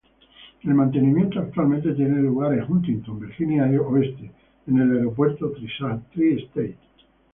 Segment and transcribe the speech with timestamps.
[0.63, 4.31] El mantenimiento actualmente tiene lugar en Huntington, Virginia Oeste,
[4.65, 6.75] en el aeropuerto Tri-State.